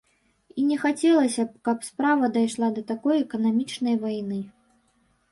[0.59, 4.39] І не хацелася б, каб справа дайшла да такой эканамічнай вайны.